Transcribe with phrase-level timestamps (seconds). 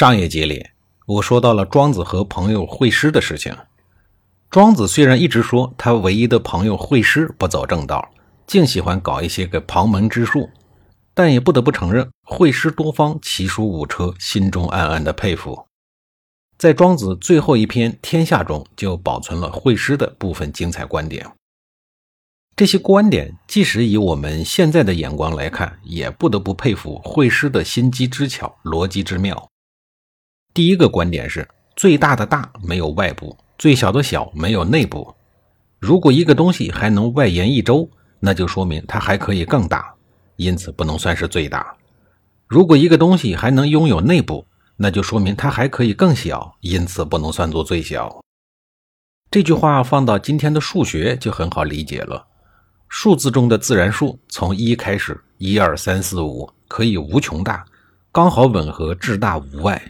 [0.00, 0.66] 上一集里，
[1.04, 3.54] 我说到了庄子和朋友惠施的事情。
[4.50, 8.10] 庄子虽然一直说他唯一的朋友惠施不走正道，
[8.46, 10.48] 净喜欢搞一些个旁门之术，
[11.12, 15.66] 但也不得不承认，惠施多方，奇书五车，心中暗暗的佩服。
[16.56, 21.30] 在庄子最后一篇《天下》中，就保存了惠施的部分精彩观点。
[22.56, 29.49] 这些观点，即使以我们现在的眼光来看，也不得不佩服惠施的心机之巧，逻辑之妙。
[30.52, 35.14] 第一个观点是：最大的大没有外部，最小的小没有内部。
[35.78, 39.94] 如果一个东西还能外延一周，那就说明它还可以更大，
[40.36, 41.74] 因此不能算是最大。
[42.46, 44.44] 如果一个东西还能拥有内部，
[44.76, 48.20] 那就说明它还可以更小，因此不能算作最小。
[49.30, 52.26] 这句话放到今天的数学就很好理解了。
[52.88, 57.64] 数字中的自然数从一开始，一二三四五可以无穷大，
[58.10, 59.80] 刚好吻合至大无外。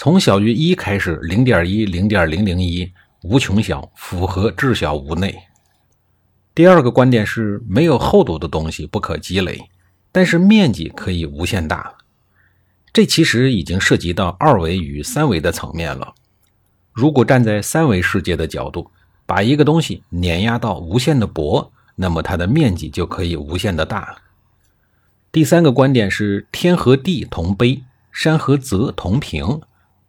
[0.00, 2.88] 从小于一开始，零点一、零点零零一，
[3.24, 5.36] 无穷小，符合至小无内。
[6.54, 9.60] 第二个观点是，没有厚度的东西不可积累，
[10.12, 11.92] 但是面积可以无限大。
[12.92, 16.14] 这其实已经涉及到二维与三维的层面了。
[16.92, 18.88] 如果站在三维世界的角度，
[19.26, 24.16] 把一个东西碾压到无限的薄，那么它的面积就可以无限的大。
[25.32, 29.60] 第三个观点是，天和地同卑，山和泽同平。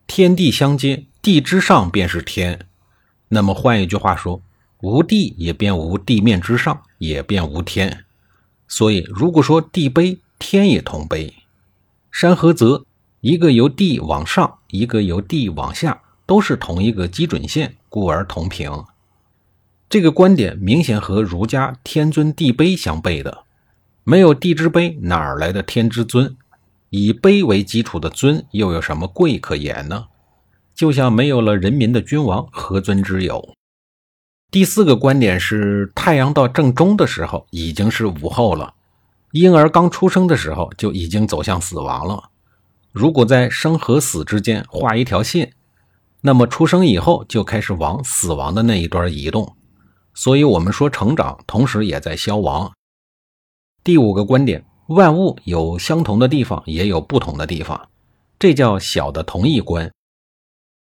[0.10, 2.66] 天地相接，地之上便是天。
[3.28, 4.42] 那么换一句话说，
[4.82, 8.06] 无地也便无地面之上，也便无天。
[8.68, 11.32] 所以，如果说地卑，天也同卑。
[12.12, 12.86] 山河泽，
[13.22, 18.84] 一个由地往上，一个由地往下，都是同一个基准线，故而同平。
[19.88, 23.44] 这个观点明显和儒家天尊地卑相悖的。
[24.04, 26.36] 没有地之卑，哪儿来的天之尊？
[26.90, 30.08] 以卑为基础的尊，又有什么贵可言呢？
[30.74, 33.54] 就像没有了人民的君王，何尊之有？
[34.50, 38.74] 第四个观点是：太阳到正中的时候，已经是午后了；
[39.34, 42.32] 婴儿刚出生的时候，就已经走向死亡了。
[42.92, 45.54] 如果在生和死之间画一条线，
[46.22, 49.56] 那么出生以后就开始往死亡的那一端移动。
[50.16, 52.72] 所以，我们说成长，同时也在消亡。
[53.84, 54.66] 第五个观点。
[54.90, 57.90] 万物有相同的地方，也有不同的地方，
[58.40, 59.92] 这叫小的同一观。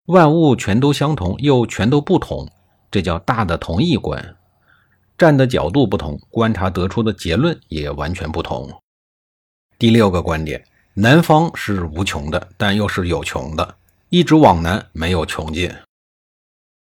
[0.06, 2.48] 万物全都相同，又全都不同，
[2.92, 4.36] 这叫大的同一观。
[5.18, 8.72] 站的角度不同，观察得出的结论也完全不同。
[9.80, 13.78] 第六个观点：南方是无穷的，但又是有穷的，
[14.10, 15.74] 一直往南没有穷尽。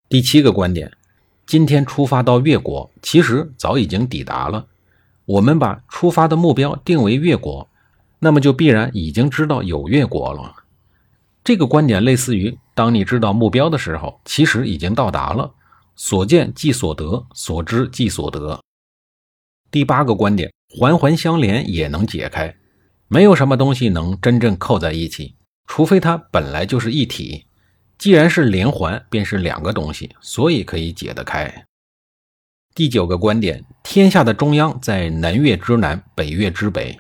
[0.10, 0.92] 第七个观点：
[1.46, 4.66] 今天出发到越国，其实早已经抵达了。
[5.26, 7.70] 我们把出发的目标定为越国，
[8.20, 10.56] 那么就必然已经知道有越国了。
[11.44, 15.54] 这个观点类似于，当你知道目标的时候，其实已经到达了。
[15.96, 18.60] 所见即所得，所知即所得。
[19.70, 22.56] 第八个观点，环环相连也能解开，
[23.08, 25.36] 没有什么东西能真正扣在一起，
[25.68, 27.46] 除非它本来就是一体。
[27.98, 31.66] 既然是连环，便是两个东西，所以可以解得开。
[32.76, 37.00] 第九个观点：天下的中央在南岳之南，北岳之北。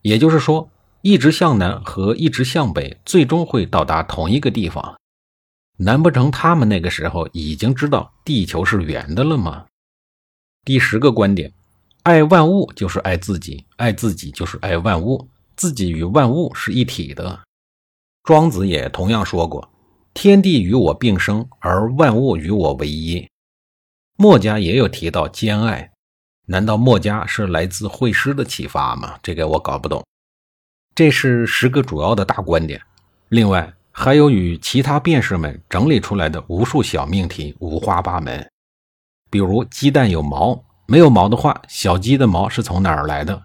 [0.00, 0.68] 也就是说，
[1.00, 4.96] 一直向南和一直向北，最终会到达同一个地方。
[5.78, 9.66] 难不成他们那个时候已经知道地球是圆的了吗？
[10.64, 11.52] 第十个观点：
[12.02, 17.38] 爱万物就是爱自己，爱自己就是爱万物，自己与万物是一体的。
[18.24, 19.70] 庄子也同样说过
[20.14, 23.24] ：“天地与我并生，而万物与我为一。”
[24.16, 25.90] 墨家也有提到兼爱，
[26.46, 29.18] 难道墨家是来自惠施的启发吗？
[29.22, 30.04] 这个我搞不懂。
[30.94, 32.80] 这是十个主要的大观点，
[33.30, 38.46] 另外还有与其他辩士们整理出来的无数小命题，五花八门。
[39.30, 43.42] 比如鸡蛋有毛，没有毛的话，小鸡的毛是从哪儿来的？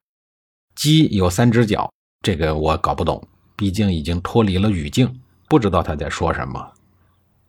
[0.76, 1.90] 鸡有三只脚，
[2.22, 3.26] 这个我搞不懂，
[3.56, 6.74] 毕竟已经脱离了语境，不知道他在说什么。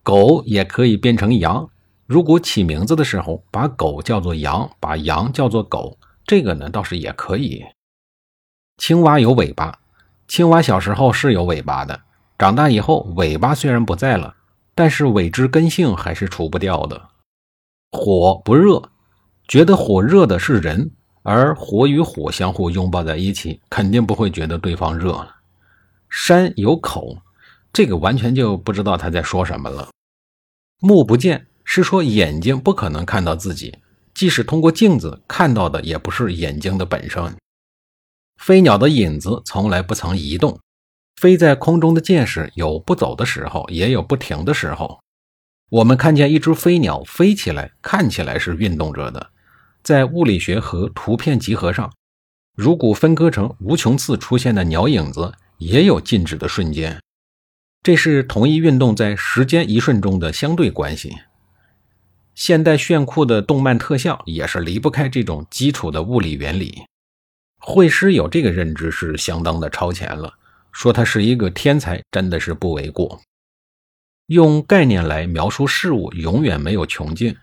[0.05, 1.69] 狗也可以变成羊。
[2.09, 7.63] 如果起名字的时候把狗叫做羊，把羊叫做狗，这个呢倒是也可以。
[8.79, 9.79] 青蛙有尾巴，
[10.27, 12.01] 青蛙小时候是有尾巴的，
[12.39, 14.35] 长大以后尾巴虽然不在了，
[14.75, 17.11] 但是尾之根性还是除不掉的。
[17.93, 18.91] 火不热，
[19.47, 20.91] 觉得火热的是人，
[21.25, 25.37] 而火与火相互拥抱在一起，肯定不会觉得对方热了。
[26.09, 27.19] 山有口，
[27.71, 29.91] 这个完全就不知道他在说什么了。
[30.81, 33.77] 目不见是说眼睛不可能看到自己，
[34.15, 37.37] 即使通过镜子看到的，也不是眼睛的本身。
[38.39, 40.59] 飞鸟的影子从来不曾移动，
[41.17, 44.99] 飞在空中的箭矢有不走的时候，也有不停的时候。
[45.69, 49.31] 我们看见一只飞鸟飞起来，看起来是运动着的。
[49.83, 51.93] 在物理学和图片集合上，
[52.57, 56.99] 如果分割成无穷次出现的鸟影子，也有静止的瞬间。
[57.83, 61.15] 这是同一运动在时间一瞬中的相对关系。
[62.39, 66.85] 现代炫酷的动漫特效也是离不开这种基础的物理原理。
[67.59, 70.33] 绘师有这个认知是相当的超前了，
[70.71, 73.21] 说他是一个天才，真的是不为过。
[74.27, 77.37] 用概念来描述事物，永远没有穷尽。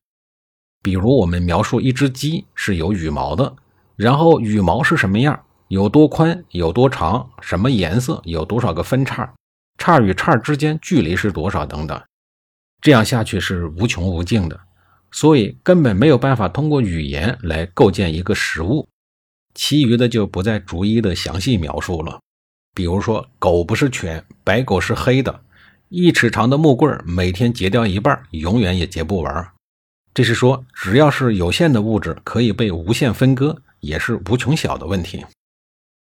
[0.82, 3.54] 比如，我们描述一只鸡是有羽毛的，
[3.98, 5.38] 然后羽毛是什么样，
[5.68, 9.30] 有多宽，有多长，什么颜色，有多少个分叉，
[9.78, 12.02] 叉与叉之间距离是多少等等。
[12.80, 14.58] 这样下去是无穷无尽的，
[15.16, 18.86] 所以根本没有办法通过语言来构建一个实物。
[19.54, 22.20] 其余的就不再逐一的详细描述了。
[22.74, 25.40] 比如说，狗不是犬，白狗是黑的。
[25.88, 29.52] 一尺长的木棍每天截掉一半，永远也截不完。
[30.14, 35.24] 这是说，只要是有限的物质，可以被无限分割，也是无穷小的问题。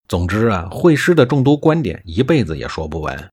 [0.09, 3.29] 总之啊，会师的众多观点，一辈子也说不完。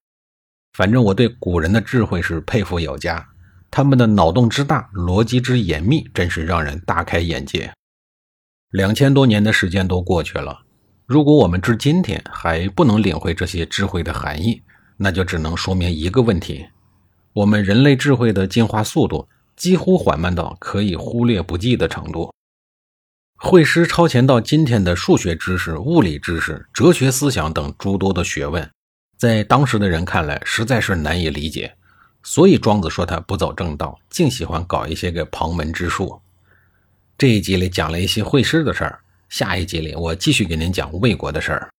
[0.75, 3.29] 反正我对古人的智慧是佩服有加，
[3.77, 7.73] 他们的脑洞之大，逻辑之严密，真是让人大开眼界。
[8.71, 10.61] 两千多年的时间都过去了，
[11.07, 14.63] 如果我们至今天还不能领会这些智慧的含义，
[14.97, 16.67] 那就只能说明一个问题：
[17.33, 22.33] 我们人类智慧的进化速度几乎缓慢到可以忽略不计的程度。
[23.41, 28.71] 会师超前到今天的数学知识、物理知识、哲学思想等诸多的学问，
[29.19, 31.75] 在当时的人看来实在是难以理解。
[32.25, 36.19] 所以庄子说他不走正道，净喜欢搞一些个旁门之术。
[37.19, 38.99] 这一集里讲了一些会师的事儿，
[39.29, 41.74] 下一集里我继续给您讲魏国的事儿。